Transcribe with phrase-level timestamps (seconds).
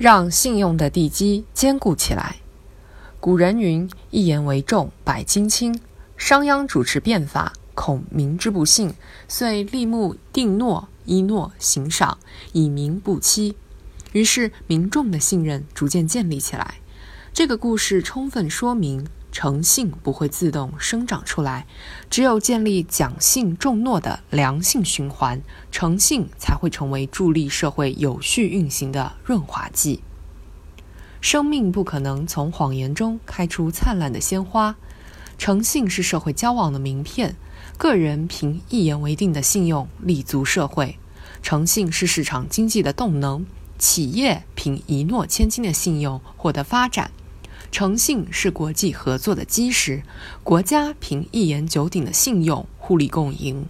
[0.00, 2.36] 让信用的地基坚固起来。
[3.20, 5.78] 古人云：“一言为重，百金轻。”
[6.16, 8.94] 商鞅主持变法，恐民之不信，
[9.28, 12.16] 遂立木定诺，依诺行赏，
[12.52, 13.56] 以民不欺。
[14.12, 16.76] 于是民众的信任逐渐建立起来。
[17.34, 21.66] 这个故事充分说明，诚信不会自动生长出来，
[22.08, 25.40] 只有建立讲信重诺的良性循环，
[25.70, 30.00] 诚信才会成为助力社会有序运行的润滑剂。
[31.20, 34.76] 生命不可能从谎言中开出灿烂的鲜花，
[35.38, 37.36] 诚信是社会交往的名片。
[37.76, 40.98] 个人凭一言为定的信用立足社会，
[41.42, 43.44] 诚信是市场经济的动能；
[43.78, 47.10] 企业凭一诺千金的信用获得发展，
[47.72, 50.02] 诚信是国际合作的基石；
[50.42, 53.66] 国家凭一言九鼎的信用互利共赢。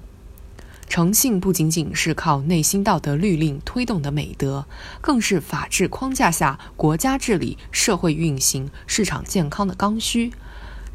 [0.88, 4.66] 诚信不仅仅是靠内心道德律令推动的美德，
[5.00, 10.32] 更是法治框架下国家治理、社会运行、市场健康的刚需。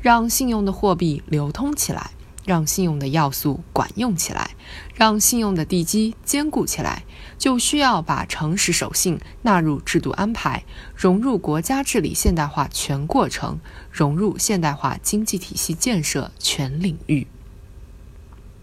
[0.01, 2.11] 让信用的货币流通起来，
[2.45, 4.51] 让信用的要素管用起来，
[4.93, 7.03] 让信用的地基坚固起来，
[7.37, 10.63] 就需要把诚实守信纳入制度安排，
[10.95, 13.59] 融入国家治理现代化全过程，
[13.91, 17.27] 融入现代化经济体系建设全领域。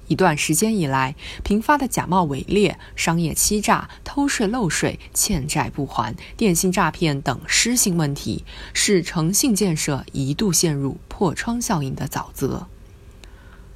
[0.09, 12.67] 一段时间以来，频发的假冒伪劣、商业欺诈、偷税漏税、欠债不还、电信诈骗等失信问题，使诚信建设一度陷入破窗效应的沼泽。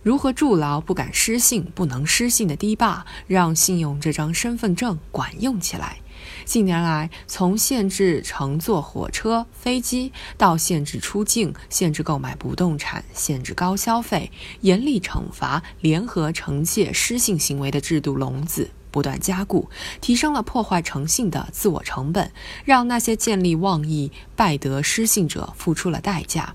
[0.07, 5.99] 如何筑牢不敢失信、不能失信的堤坝，让信用这张身份证管用起来？
[6.45, 19.69] 近年来，从限制乘坐火车、飞机，到限制出境、限制购买不动产、限制高消费、严厉惩罚、联合惩戒失信行为的制度笼子不断加固，
[20.01, 22.31] 提升了破坏诚信的自我成本，
[22.65, 26.55] 让那些见利忘义、败德失信者付出了代价。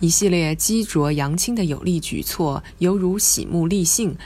[0.00, 4.16] 一系列激浊扬清的有力举措，犹如洗目立信。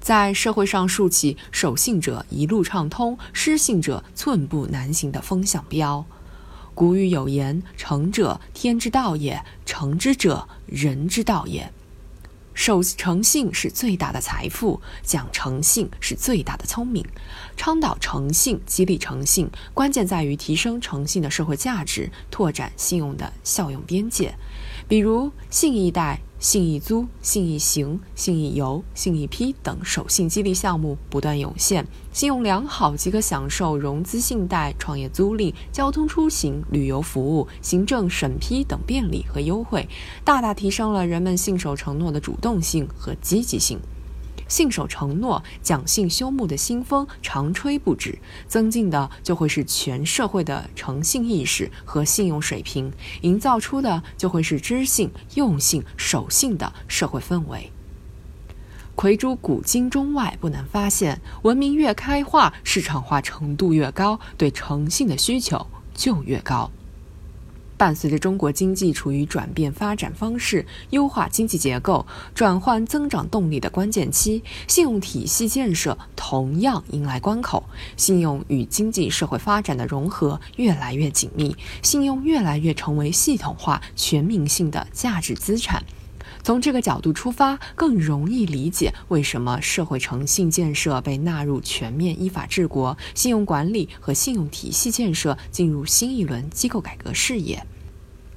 [0.00, 6.04] 在社会上竖起“守信者一路畅通，失信者寸步难行”的风向标。
[6.74, 11.72] 古语有言：“诚者，天之道也；诚之者，人之道也。”
[12.52, 17.04] 守诚信是最大的财富，讲诚信是最大的聪明。
[17.56, 24.34] 倡导诚信，激励诚信，关键在于提升诚信的社会价值，拓展信用的效用边界。
[24.88, 26.20] 比如，信义贷。
[26.40, 39.88] 信义租、信义行、信义游、信义批等守信激励项目不断涌现，信用良好即可享受融资信贷、创业租赁、交通出行、旅游服务、行政审批等便利和优惠，
[40.22, 43.80] 大大提升了人们信守承诺的主动性和积极性。
[44.48, 57.70] 信守承诺、讲信修睦的新风长吹不止，增进的就会是全社会的诚信意识和信用水平，营造出的就会是知信、用信、守信的社会氛围。
[58.94, 66.70] 魁诸古今中外，不难发现，文明越开化，市场化程度越高，对诚信的需求就越高。
[67.84, 77.62] 伴随着中国经济处于转变发展方式、优化经济结构、转换增长动力的关键期，信用体系建设同样迎来关口。
[77.98, 85.84] 信用与经济社会发展的融合越来越紧密，信用越来越成为系统化、全民性的价值资产。
[86.42, 97.66] 从这个角度出发，更容易理解为什么社会诚信建设被纳入全面依法治国、信用管理和信用体系建设进入新一轮机构改革视野。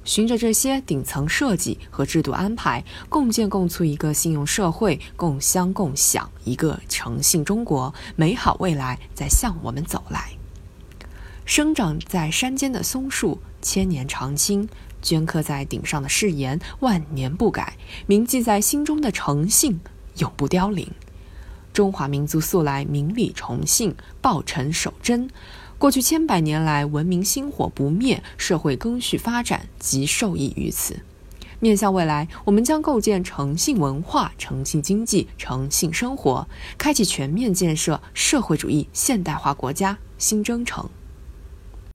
[0.08, 10.30] 循着这些顶层设计和制度安排，共建共促一个信用社会，共襄共享一个诚信中国，美好未来在向我们走来。
[11.44, 14.66] 生长在山间的松树，千年常青。
[15.02, 17.74] 镌刻在顶上的誓言，万年不改；
[18.06, 19.78] 铭记在心中的诚信，
[20.16, 20.90] 永不凋零。
[21.74, 25.28] 中华民族素来明理崇信，抱诚守真。
[25.78, 30.98] 过去千百年来，文明星火不灭，社会更续发展，即受益于此。
[31.60, 40.90] 面向未来，我们将构建诚信文化、诚信经济、诚信生活，开启全面建设社会主义现代化国家新征程。